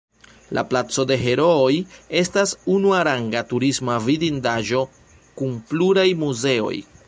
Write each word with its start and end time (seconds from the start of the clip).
La 0.57 0.61
Placo 0.69 1.03
de 1.11 1.17
Herooj 1.25 1.75
estas 2.21 2.55
unuaranga 2.77 3.45
turisma 3.53 4.01
vidindaĵo 4.09 4.83
kun 5.43 5.57
pluraj 5.75 6.11
muzeoj. 6.25 6.77